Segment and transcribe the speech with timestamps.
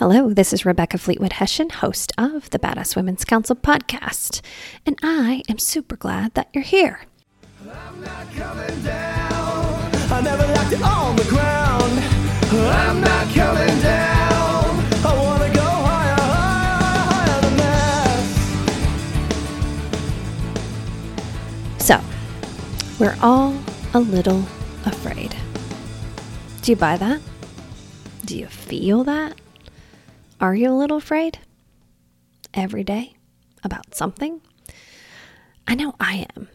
[0.00, 4.40] Hello, this is Rebecca Fleetwood Hession, host of the Badass Women's Council podcast,
[4.86, 7.02] and I am super glad that you're here.
[7.70, 9.90] I'm not coming down.
[10.10, 11.92] I never left it on the ground.
[12.50, 14.80] I'm not coming down.
[15.04, 16.80] I want to go higher, higher,
[17.12, 17.56] higher than
[21.76, 21.84] this.
[21.84, 22.00] So,
[22.98, 23.54] we're all
[23.92, 24.46] a little
[24.86, 25.36] afraid.
[26.62, 27.20] Do you buy that?
[28.24, 29.34] Do you feel that?
[30.40, 31.38] Are you a little afraid
[32.54, 33.12] every day
[33.62, 34.40] about something?
[35.68, 36.48] I know I am.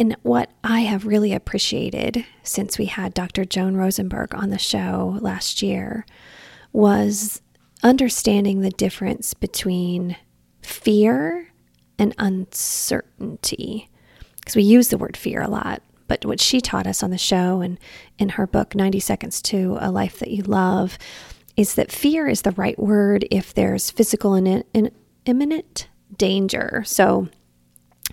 [0.00, 3.44] And what I have really appreciated since we had Dr.
[3.44, 6.04] Joan Rosenberg on the show last year
[6.72, 7.40] was
[7.84, 10.16] understanding the difference between
[10.62, 11.52] fear
[11.96, 13.88] and uncertainty.
[14.40, 17.18] Because we use the word fear a lot, but what she taught us on the
[17.18, 17.78] show and
[18.18, 20.98] in her book, 90 Seconds to a Life That You Love,
[21.56, 24.90] is that fear is the right word if there's physical and in,
[25.24, 26.82] imminent danger.
[26.86, 27.28] So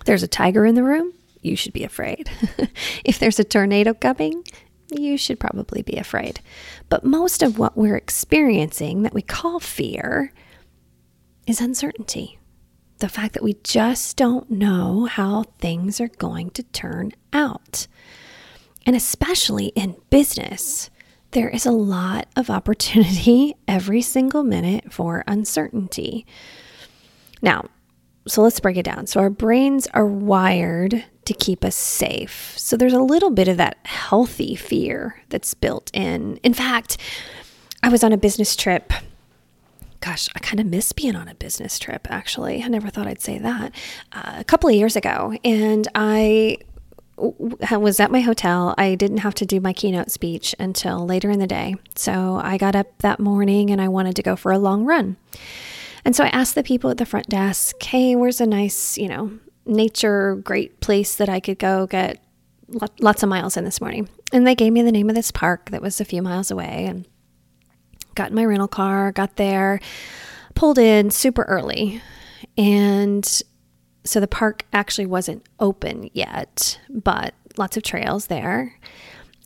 [0.04, 2.30] there's a tiger in the room, you should be afraid.
[3.04, 4.44] if there's a tornado coming,
[4.90, 6.40] you should probably be afraid.
[6.88, 10.32] But most of what we're experiencing that we call fear
[11.46, 12.38] is uncertainty.
[12.98, 17.88] The fact that we just don't know how things are going to turn out.
[18.86, 20.90] And especially in business,
[21.32, 26.26] there is a lot of opportunity every single minute for uncertainty.
[27.40, 27.64] Now,
[28.28, 29.06] so let's break it down.
[29.06, 32.54] So, our brains are wired to keep us safe.
[32.56, 36.36] So, there's a little bit of that healthy fear that's built in.
[36.38, 36.98] In fact,
[37.82, 38.92] I was on a business trip.
[40.00, 42.62] Gosh, I kind of miss being on a business trip, actually.
[42.62, 43.72] I never thought I'd say that.
[44.12, 46.58] Uh, a couple of years ago, and I
[47.16, 48.74] was at my hotel.
[48.78, 51.74] I didn't have to do my keynote speech until later in the day.
[51.94, 55.16] So I got up that morning and I wanted to go for a long run.
[56.04, 59.08] And so I asked the people at the front desk, hey, where's a nice, you
[59.08, 62.18] know, nature, great place that I could go get
[63.00, 64.08] lots of miles in this morning?
[64.32, 66.86] And they gave me the name of this park that was a few miles away
[66.86, 67.06] and
[68.14, 69.80] got in my rental car, got there,
[70.54, 72.02] pulled in super early.
[72.58, 73.42] And
[74.04, 78.78] so the park actually wasn't open yet, but lots of trails there.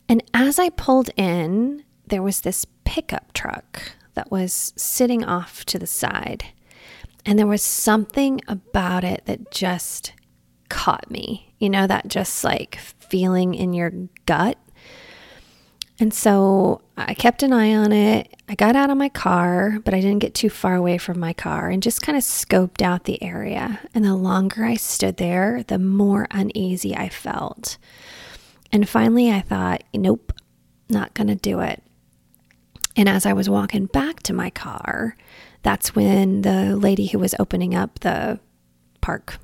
[0.09, 3.81] And as I pulled in, there was this pickup truck
[4.13, 6.45] that was sitting off to the side.
[7.25, 10.13] And there was something about it that just
[10.69, 11.53] caught me.
[11.59, 13.91] You know, that just like feeling in your
[14.25, 14.57] gut
[15.99, 18.35] and so I kept an eye on it.
[18.47, 21.33] I got out of my car, but I didn't get too far away from my
[21.33, 23.79] car and just kind of scoped out the area.
[23.95, 27.77] And the longer I stood there, the more uneasy I felt.
[28.71, 30.33] And finally, I thought, nope,
[30.87, 31.81] not going to do it.
[32.95, 35.15] And as I was walking back to my car,
[35.63, 38.39] that's when the lady who was opening up the
[39.01, 39.39] park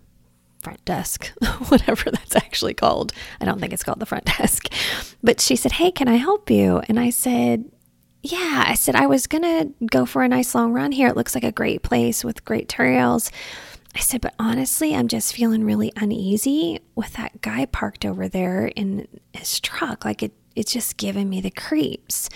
[0.64, 1.28] front desk,
[1.68, 3.14] whatever that's actually called.
[3.40, 4.68] I don't think it's called the front desk.
[5.22, 6.82] But she said, Hey, can I help you?
[6.88, 7.66] And I said,
[8.22, 8.64] Yeah.
[8.68, 11.08] I said, I was going to go for a nice long run here.
[11.08, 13.32] It looks like a great place with great trails.
[13.96, 18.68] I said, But honestly, I'm just feeling really uneasy with that guy parked over there
[18.68, 20.06] in his truck.
[20.06, 22.30] Like it, it's just giving me the creeps.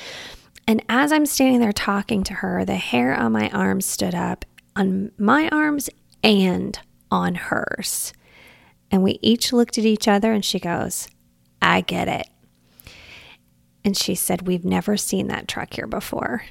[0.70, 4.44] And as I'm standing there talking to her, the hair on my arms stood up
[4.78, 5.90] on my arms
[6.24, 6.80] and
[7.10, 8.14] on hers.
[8.92, 11.08] And we each looked at each other and she goes,
[11.62, 12.28] I get it.
[13.84, 16.44] And she said, We've never seen that truck here before.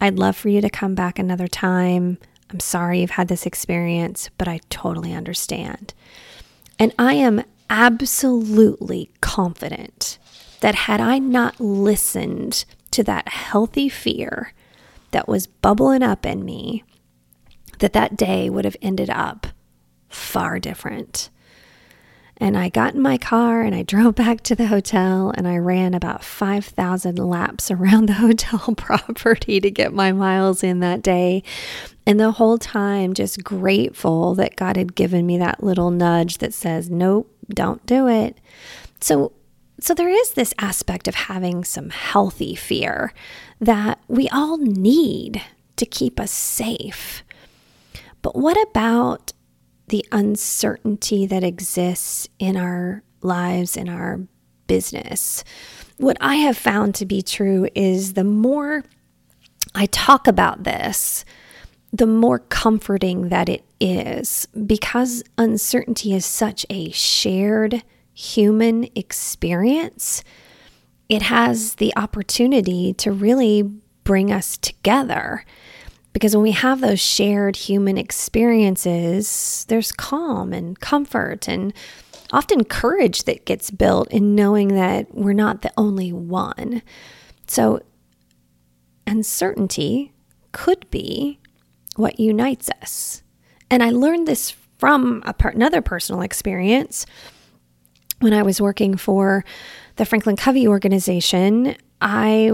[0.00, 2.18] I'd love for you to come back another time.
[2.50, 5.92] I'm sorry you've had this experience, but I totally understand.
[6.78, 10.18] And I am absolutely confident
[10.60, 14.52] that had I not listened to that healthy fear
[15.10, 16.84] that was bubbling up in me,
[17.80, 19.48] that that day would have ended up
[20.08, 21.30] far different.
[22.40, 25.58] And I got in my car and I drove back to the hotel and I
[25.58, 31.42] ran about 5,000 laps around the hotel property to get my miles in that day.
[32.06, 36.54] And the whole time, just grateful that God had given me that little nudge that
[36.54, 38.38] says, nope, don't do it.
[39.00, 39.32] So,
[39.78, 43.12] so there is this aspect of having some healthy fear
[43.60, 45.42] that we all need
[45.76, 47.22] to keep us safe.
[48.22, 49.32] But what about
[49.88, 54.20] the uncertainty that exists in our lives, in our
[54.66, 55.44] business.
[55.96, 58.84] What I have found to be true is the more
[59.74, 61.24] I talk about this,
[61.92, 67.82] the more comforting that it is because uncertainty is such a shared
[68.12, 70.22] human experience.
[71.08, 73.62] It has the opportunity to really
[74.04, 75.44] bring us together.
[76.18, 81.72] Because when we have those shared human experiences, there's calm and comfort and
[82.32, 86.82] often courage that gets built in knowing that we're not the only one.
[87.46, 87.78] So,
[89.06, 90.12] uncertainty
[90.50, 91.38] could be
[91.94, 93.22] what unites us.
[93.70, 97.06] And I learned this from per- another personal experience
[98.18, 99.44] when I was working for
[99.94, 101.76] the Franklin Covey organization.
[102.00, 102.50] I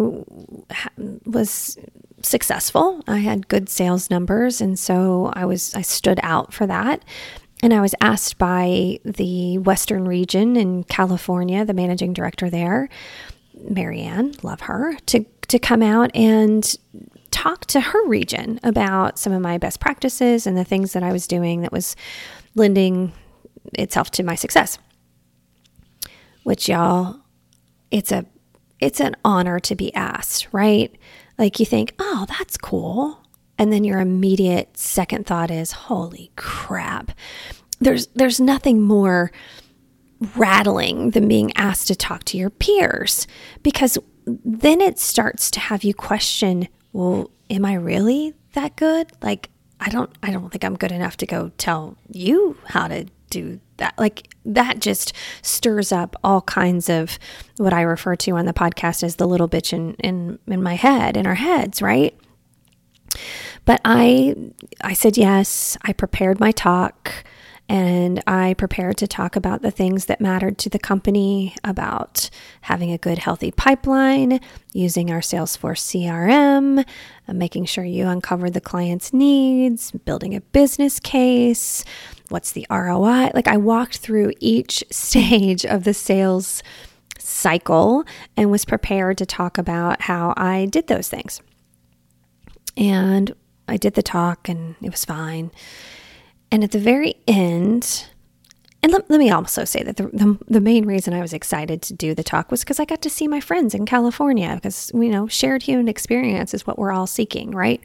[1.26, 1.76] was
[2.22, 3.02] successful.
[3.06, 7.04] I had good sales numbers and so I was I stood out for that.
[7.62, 12.88] And I was asked by the Western region in California, the managing director there,
[13.54, 16.76] Marianne, love her, to to come out and
[17.30, 21.12] talk to her region about some of my best practices and the things that I
[21.12, 21.96] was doing that was
[22.54, 23.12] lending
[23.74, 24.78] itself to my success.
[26.44, 27.20] Which y'all,
[27.90, 28.26] it's a
[28.84, 30.94] it's an honor to be asked, right?
[31.38, 33.18] Like you think, "Oh, that's cool."
[33.58, 37.12] And then your immediate second thought is, "Holy crap."
[37.80, 39.32] There's there's nothing more
[40.36, 43.26] rattling than being asked to talk to your peers
[43.62, 49.10] because then it starts to have you question well, am I really that good?
[49.20, 49.50] Like,
[49.80, 53.60] I don't, I don't think I'm good enough to go tell you how to do
[53.78, 53.94] that.
[53.98, 55.12] Like, that just
[55.42, 57.18] stirs up all kinds of
[57.56, 60.74] what I refer to on the podcast as the little bitch in, in, in my
[60.74, 62.16] head, in our heads, right?
[63.64, 64.34] But I,
[64.82, 65.78] I said yes.
[65.82, 67.24] I prepared my talk
[67.68, 72.28] and I prepared to talk about the things that mattered to the company about
[72.62, 74.40] having a good, healthy pipeline,
[74.74, 76.84] using our Salesforce CRM,
[77.26, 81.84] uh, making sure you uncover the client's needs, building a business case,
[82.28, 83.30] what's the ROI.
[83.34, 86.62] Like I walked through each stage of the sales
[87.18, 88.04] cycle
[88.36, 91.40] and was prepared to talk about how I did those things.
[92.76, 93.34] And
[93.66, 95.50] I did the talk and it was fine.
[96.54, 98.06] And at the very end,
[98.80, 101.82] and let, let me also say that the, the, the, main reason I was excited
[101.82, 104.92] to do the talk was because I got to see my friends in California because,
[104.94, 107.82] you know, shared human experience is what we're all seeking, right?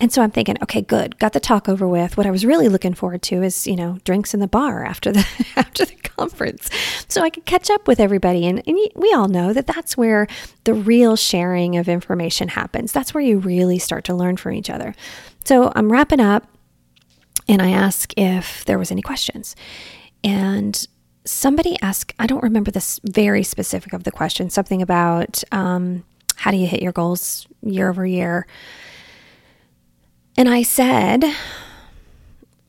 [0.00, 2.16] And so I'm thinking, okay, good, got the talk over with.
[2.16, 5.12] What I was really looking forward to is, you know, drinks in the bar after
[5.12, 5.24] the
[5.56, 6.70] after the conference,
[7.06, 8.48] so I could catch up with everybody.
[8.48, 10.26] And, and we all know that that's where
[10.64, 12.90] the real sharing of information happens.
[12.90, 14.96] That's where you really start to learn from each other.
[15.44, 16.48] So I'm wrapping up
[17.48, 19.56] and I asked if there was any questions.
[20.24, 20.86] And
[21.24, 26.04] somebody asked, I don't remember this very specific of the question, something about um,
[26.36, 28.46] how do you hit your goals year over year?
[30.36, 31.24] And I said,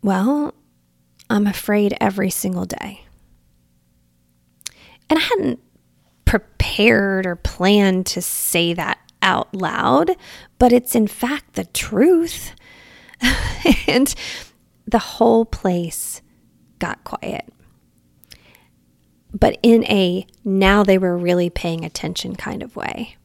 [0.01, 0.53] well,
[1.29, 3.05] I'm afraid every single day.
[5.09, 5.59] And I hadn't
[6.25, 10.11] prepared or planned to say that out loud,
[10.59, 12.53] but it's in fact the truth.
[13.87, 14.13] and
[14.85, 16.21] the whole place
[16.80, 17.45] got quiet.
[19.33, 23.18] But in a now they were really paying attention kind of way,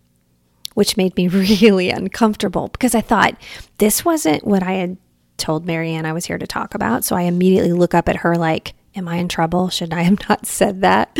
[0.74, 1.28] which made me
[1.60, 3.34] really uncomfortable because I thought
[3.78, 4.96] this wasn't what I had
[5.36, 7.04] told Marianne I was here to talk about.
[7.04, 9.68] So I immediately look up at her like, Am I in trouble?
[9.68, 11.16] Should I have not said that?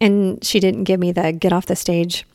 [0.00, 2.26] And she didn't give me the get off the stage,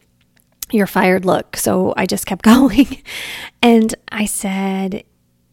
[0.72, 1.58] you're fired look.
[1.58, 3.04] So I just kept going.
[3.62, 5.04] And I said,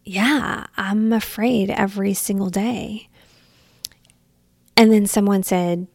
[0.09, 3.09] yeah, I'm afraid every single day.
[4.75, 5.87] And then someone said,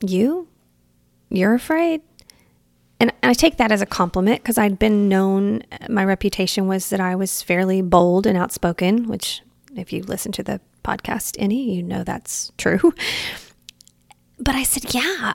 [0.00, 0.48] You?
[1.30, 2.02] You're afraid?
[3.00, 6.90] And I take that as a compliment because I'd been known, uh, my reputation was
[6.90, 9.42] that I was fairly bold and outspoken, which,
[9.74, 12.92] if you listen to the podcast any, you know that's true.
[14.38, 15.32] But I said, Yeah,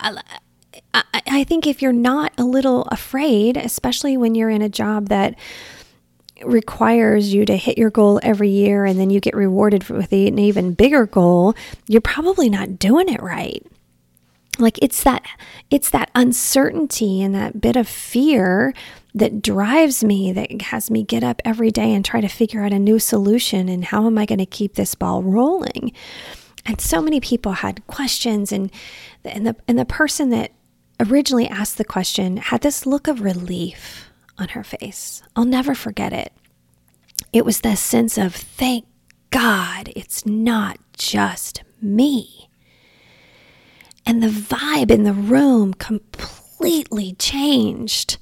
[0.94, 5.10] I, I think if you're not a little afraid, especially when you're in a job
[5.10, 5.34] that
[6.46, 10.40] requires you to hit your goal every year and then you get rewarded with an
[10.40, 11.56] even bigger goal,
[11.88, 13.66] you're probably not doing it right.
[14.60, 15.24] Like it's that
[15.70, 18.74] it's that uncertainty and that bit of fear
[19.14, 22.74] that drives me that has me get up every day and try to figure out
[22.74, 25.94] a new solution and how am I going to keep this ball rolling.
[26.66, 28.72] And so many people had questions and
[29.24, 30.52] and the and the person that
[31.00, 34.11] originally asked the question had this look of relief
[34.42, 35.22] on her face.
[35.36, 36.34] I'll never forget it.
[37.32, 38.86] It was this sense of, thank
[39.30, 42.50] God it's not just me.
[44.06, 48.18] And the vibe in the room completely changed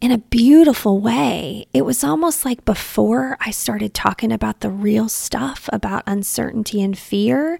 [0.00, 1.64] in a beautiful way.
[1.72, 6.98] It was almost like before I started talking about the real stuff about uncertainty and
[6.98, 7.58] fear.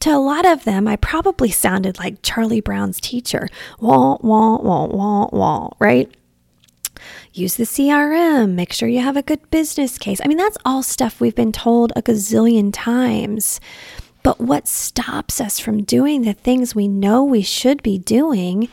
[0.00, 3.48] To a lot of them, I probably sounded like Charlie Brown's teacher.
[3.80, 6.14] Wah, wah, wah, wah, wah, right?
[7.32, 10.20] Use the CRM, make sure you have a good business case.
[10.24, 13.60] I mean, that's all stuff we've been told a gazillion times.
[14.22, 18.68] But what stops us from doing the things we know we should be doing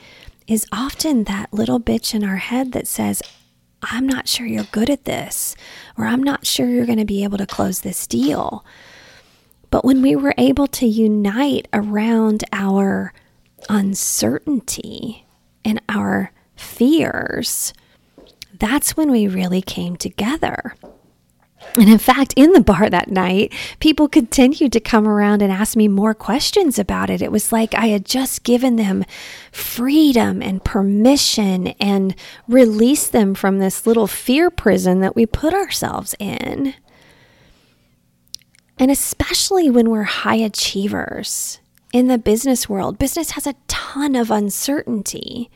[0.47, 3.21] is often that little bitch in our head that says,
[3.83, 5.55] I'm not sure you're good at this,
[5.97, 8.63] or I'm not sure you're going to be able to close this deal.
[9.71, 13.13] But when we were able to unite around our
[13.69, 15.25] uncertainty
[15.63, 17.73] and our fears,
[18.61, 20.75] that's when we really came together.
[21.75, 25.75] And in fact, in the bar that night, people continued to come around and ask
[25.75, 27.21] me more questions about it.
[27.21, 29.03] It was like I had just given them
[29.51, 32.15] freedom and permission and
[32.47, 36.75] released them from this little fear prison that we put ourselves in.
[38.77, 41.59] And especially when we're high achievers
[41.93, 45.49] in the business world, business has a ton of uncertainty.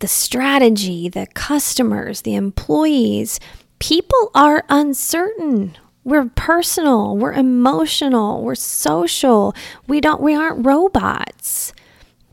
[0.00, 3.40] The strategy, the customers, the employees,
[3.78, 5.76] people are uncertain.
[6.04, 9.54] We're personal, we're emotional, we're social.
[9.86, 11.72] We don't we aren't robots.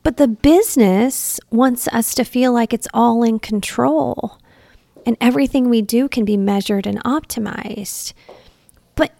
[0.04, 4.38] But the business wants us to feel like it's all in control
[5.06, 8.14] and everything we do can be measured and optimized.
[8.96, 9.14] But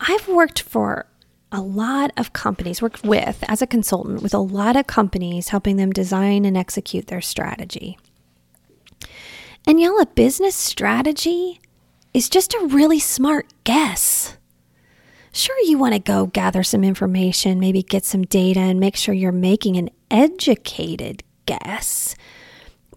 [0.00, 1.06] I've worked for
[1.54, 5.76] a lot of companies, worked with as a consultant with a lot of companies, helping
[5.76, 7.98] them design and execute their strategy.
[9.66, 11.60] And y'all, a business strategy
[12.12, 14.36] is just a really smart guess.
[15.32, 19.14] Sure, you want to go gather some information, maybe get some data, and make sure
[19.14, 22.14] you're making an educated guess.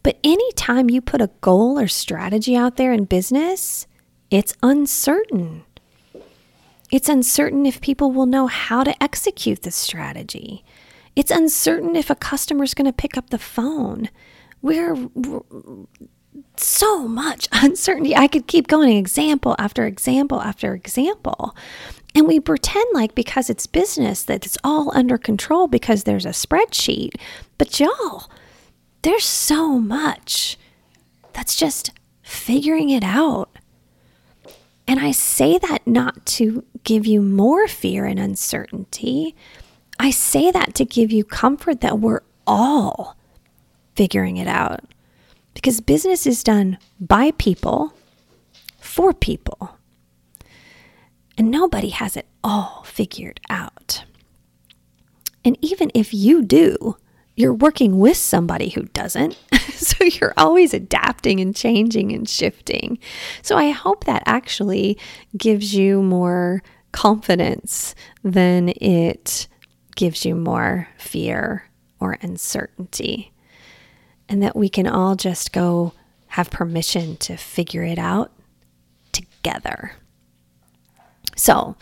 [0.03, 3.87] But anytime you put a goal or strategy out there in business,
[4.29, 5.63] it's uncertain.
[6.91, 10.63] It's uncertain if people will know how to execute the strategy.
[11.15, 14.09] It's uncertain if a customer is going to pick up the phone.
[14.61, 15.09] We're
[16.55, 18.15] so much uncertainty.
[18.15, 21.55] I could keep going example after example after example.
[22.15, 26.29] And we pretend like because it's business that it's all under control because there's a
[26.29, 27.11] spreadsheet.
[27.57, 28.29] But y'all,
[29.01, 30.57] there's so much
[31.33, 31.91] that's just
[32.23, 33.49] figuring it out.
[34.87, 39.35] And I say that not to give you more fear and uncertainty.
[39.99, 43.17] I say that to give you comfort that we're all
[43.95, 44.81] figuring it out
[45.53, 47.93] because business is done by people
[48.79, 49.77] for people.
[51.37, 54.05] And nobody has it all figured out.
[55.43, 56.97] And even if you do,
[57.37, 59.37] you're working with somebody who doesn't.
[59.69, 62.97] so you're always adapting and changing and shifting.
[63.43, 64.97] So I hope that actually
[65.37, 69.47] gives you more confidence than it
[69.95, 71.65] gives you more fear
[71.99, 73.31] or uncertainty
[74.27, 75.93] and that we can all just go
[76.29, 78.31] have permission to figure it out
[79.11, 79.93] together.
[81.35, 81.75] So,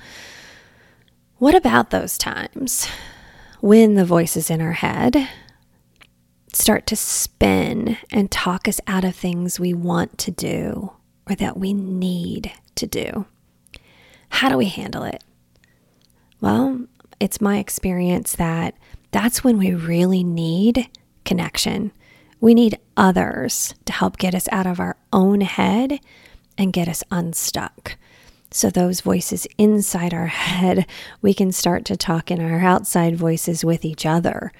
[1.37, 2.87] what about those times
[3.61, 5.29] when the voices in our head
[6.55, 10.93] start to spin and talk us out of things we want to do
[11.29, 13.25] or that we need to do?
[14.29, 15.23] How do we handle it?
[16.41, 16.85] Well,
[17.19, 18.75] it's my experience that
[19.11, 20.89] that's when we really need
[21.23, 21.91] connection
[22.45, 25.99] we need others to help get us out of our own head
[26.59, 27.97] and get us unstuck.
[28.51, 30.85] So, those voices inside our head,
[31.23, 34.51] we can start to talk in our outside voices with each other.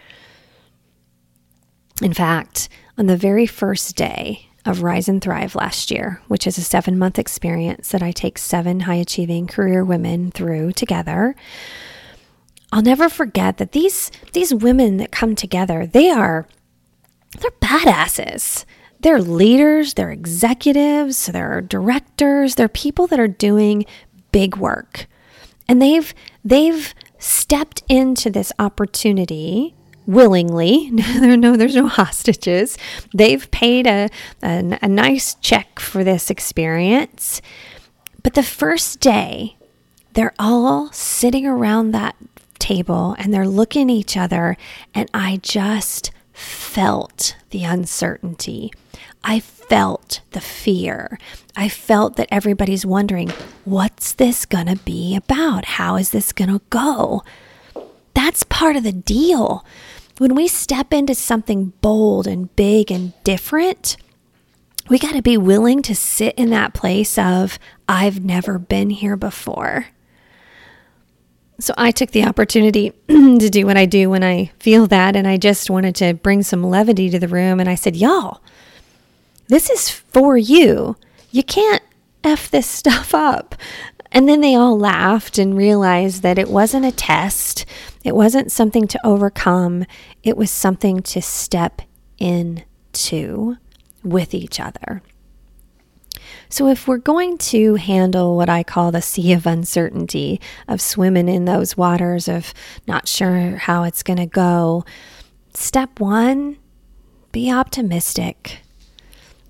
[2.01, 6.57] In fact, on the very first day of Rise and Thrive last year, which is
[6.57, 11.35] a seven month experience that I take seven high achieving career women through together,
[12.71, 16.47] I'll never forget that these, these women that come together, they are
[17.39, 18.65] they're badasses.
[19.01, 23.85] They're leaders, they're executives, they're directors, they're people that are doing
[24.31, 25.07] big work.
[25.67, 29.75] And they've they've stepped into this opportunity
[30.05, 30.89] willingly.
[30.91, 32.77] no there's no hostages.
[33.13, 34.09] They've paid a,
[34.43, 37.41] a, a nice check for this experience.
[38.23, 39.55] But the first day,
[40.13, 42.15] they're all sitting around that
[42.59, 44.57] table and they're looking at each other
[44.93, 48.71] and I just felt the uncertainty.
[49.23, 51.17] I felt the fear.
[51.55, 53.29] I felt that everybody's wondering,
[53.63, 55.65] what's this going to be about?
[55.65, 57.23] How is this going to go?
[58.15, 59.63] That's part of the deal.
[60.17, 63.97] When we step into something bold and big and different,
[64.89, 69.17] we got to be willing to sit in that place of, I've never been here
[69.17, 69.87] before.
[71.59, 75.15] So I took the opportunity to do what I do when I feel that.
[75.15, 77.59] And I just wanted to bring some levity to the room.
[77.59, 78.41] And I said, Y'all,
[79.47, 80.97] This is for you.
[81.31, 81.83] You can't
[82.23, 83.55] F this stuff up.
[84.15, 87.65] And then they all laughed and realized that it wasn't a test,
[88.05, 89.85] it wasn't something to overcome,
[90.23, 91.81] it was something to step
[92.17, 93.57] into
[94.05, 95.01] with each other.
[96.47, 101.27] So, if we're going to handle what I call the sea of uncertainty, of swimming
[101.27, 102.53] in those waters of
[102.87, 104.85] not sure how it's going to go,
[105.53, 106.55] step one,
[107.33, 108.61] be optimistic.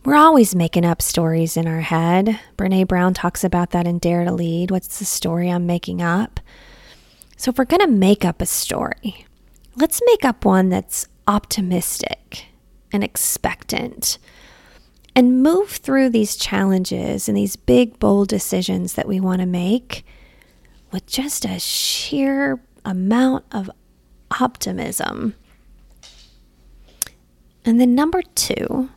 [0.06, 2.40] We're always making up stories in our head.
[2.58, 4.70] Brene Brown talks about that in Dare to Lead.
[4.70, 6.40] What's the story I'm making up?
[7.38, 9.26] So, if we're going to make up a story,
[9.76, 12.46] let's make up one that's optimistic
[12.94, 14.20] and expectant
[15.16, 20.06] and move through these challenges and these big, bold decisions that we want to make
[20.92, 23.72] with just a sheer amount of
[24.40, 25.34] optimism.
[27.66, 28.92] And then, number two,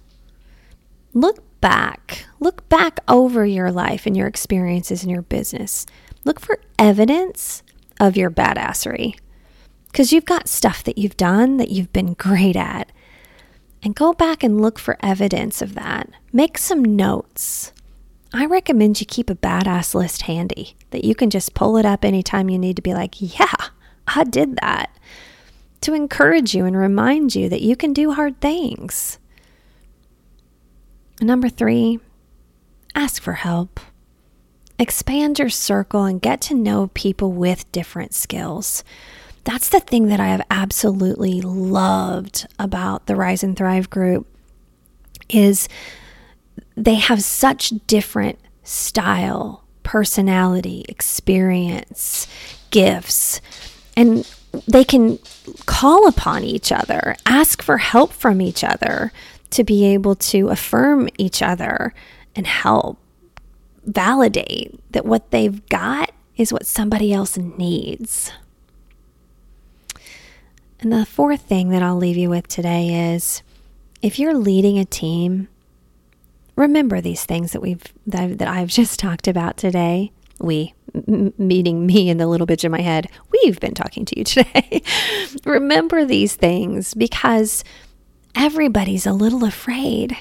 [1.21, 2.27] look back.
[2.41, 5.87] Look back over your life and your experiences in your business.
[6.25, 7.63] Look for evidence
[8.01, 9.19] of your badassery
[9.91, 12.93] because you've got stuff that you've done that you've been great at
[13.83, 16.09] and go back and look for evidence of that.
[16.33, 17.73] Make some notes.
[18.33, 22.05] I recommend you keep a badass list handy that you can just pull it up
[22.05, 23.55] anytime you need to be like, yeah,
[24.07, 24.91] I did that.
[25.83, 29.19] To encourage you and remind you that you can do hard things.
[31.21, 31.99] Number three,
[32.95, 33.81] ask for help.
[34.79, 38.85] Expand your circle and get to know people with different skills
[39.49, 44.27] that's the thing that I have absolutely loved about the Rise and Thrive group
[45.31, 45.71] is
[46.77, 52.27] they have such different style, personality, experience,
[52.71, 53.41] gifts,
[53.97, 54.31] and
[54.67, 55.19] they can
[55.65, 59.13] call upon each other, ask for help from each other
[59.51, 61.95] to be able to affirm each other
[62.37, 62.99] and help
[63.85, 68.33] validate that what they've got is what somebody else needs.
[70.81, 73.43] And the fourth thing that I'll leave you with today is
[74.01, 75.49] if you're leading a team,
[76.55, 80.13] remember these things that we've that, that I've just talked about today.
[80.41, 80.75] We,
[81.37, 84.83] meeting me and the little bitch in my head, we've been talking to you today.
[85.45, 87.65] remember these things because
[88.39, 90.17] everybody's a little afraid.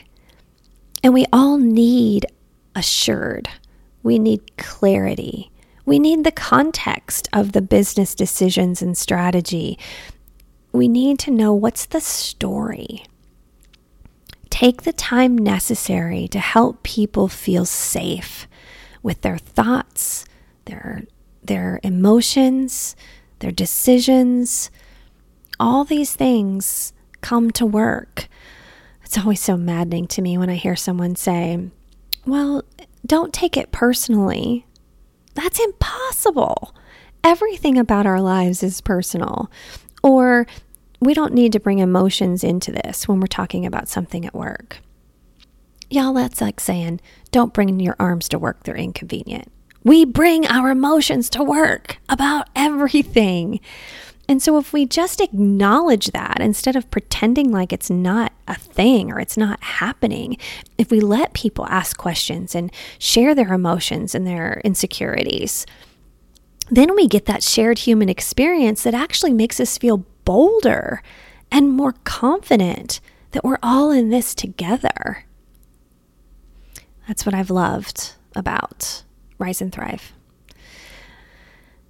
[1.03, 2.25] And we all need
[2.75, 3.47] assured.
[4.03, 5.51] We need clarity.
[5.86, 9.80] We need the context of the business decisions and strategy
[10.77, 13.03] we need to know what's the story.
[14.49, 18.47] Take the time necessary to help people feel safe
[19.01, 20.25] with their thoughts,
[20.65, 21.03] their,
[21.43, 22.95] their emotions,
[23.39, 24.69] their decisions.
[25.60, 28.27] All these things come to work.
[29.03, 31.69] It's always so maddening to me when I hear someone say,
[32.25, 32.63] Well,
[33.06, 34.65] don't take it personally.
[35.34, 36.75] That's impossible.
[37.23, 39.49] Everything about our lives is personal.
[40.03, 40.47] Or
[40.99, 44.80] we don't need to bring emotions into this when we're talking about something at work.
[45.89, 46.99] Y'all, that's like saying,
[47.32, 49.51] don't bring your arms to work, they're inconvenient.
[49.84, 53.62] We bring our emotions to work about everything.
[54.29, 59.11] And so, if we just acknowledge that instead of pretending like it's not a thing
[59.11, 60.37] or it's not happening,
[60.77, 65.65] if we let people ask questions and share their emotions and their insecurities,
[66.69, 71.01] then we get that shared human experience that actually makes us feel bolder
[71.49, 72.99] and more confident
[73.31, 75.25] that we're all in this together.
[77.07, 79.03] That's what I've loved about
[79.37, 80.11] Rise and Thrive.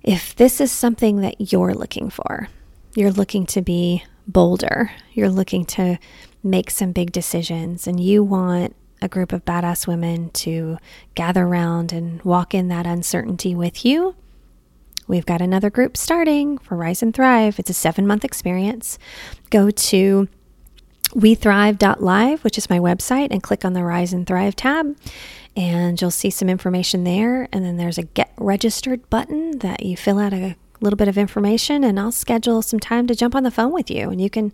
[0.08, 2.48] If this is something that you're looking for,
[2.96, 6.00] you're looking to be bolder, you're looking to
[6.41, 10.78] make some big decisions, and you want a group of badass women to
[11.13, 14.15] gather around and walk in that uncertainty with you,
[15.08, 17.60] We've got another group starting for Rise and Thrive.
[17.60, 19.00] It's a seven month experience.
[19.50, 20.28] Go to
[21.12, 24.96] wethrive.live, which is my website, and click on the Rise and Thrive tab.
[25.56, 27.48] And you'll see some information there.
[27.52, 31.17] And then there's a get registered button that you fill out a little bit of
[31.17, 34.10] information, and I'll schedule some time to jump on the phone with you.
[34.10, 34.54] And you can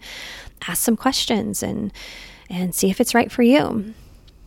[0.68, 1.92] ask some questions and,
[2.50, 3.94] and see if it's right for you.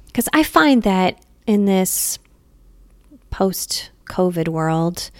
[0.07, 2.19] Because I find that in this
[3.31, 5.11] post COVID world,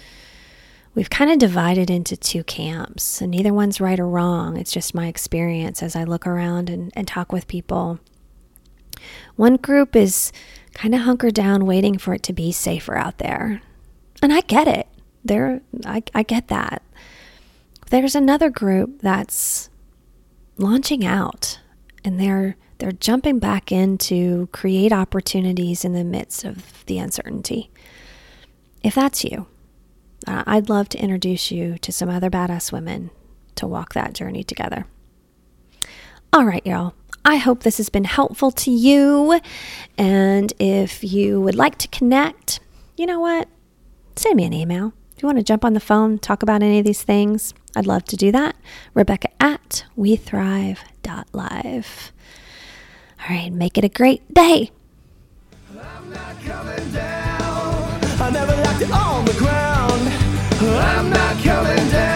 [0.97, 4.57] we've kind of divided into two camps, and neither one's right or wrong.
[4.57, 7.99] It's just my experience as I look around and, and talk with people.
[9.35, 10.33] One group is
[10.73, 13.61] kind of hunkered down, waiting for it to be safer out there.
[14.23, 14.87] And I get it.
[15.23, 16.81] There, I, I get that.
[17.91, 19.69] There's another group that's
[20.57, 21.59] launching out
[22.03, 27.69] and they're They're jumping back in to create opportunities in the midst of the uncertainty.
[28.83, 29.47] If that's you,
[30.27, 33.09] Uh, I'd love to introduce you to some other badass women
[33.55, 34.85] to walk that journey together.
[36.33, 36.93] All right, y'all.
[37.23, 39.39] I hope this has been helpful to you.
[39.97, 42.59] And if you would like to connect,
[42.95, 43.47] you know what?
[44.15, 44.93] Send me an email.
[45.15, 47.87] If you want to jump on the phone, talk about any of these things, I'd
[47.87, 48.55] love to do that.
[48.93, 50.81] Rebecca at wethrive.live.
[53.19, 54.71] All right, make it a great day.
[60.79, 62.06] I'm not coming down.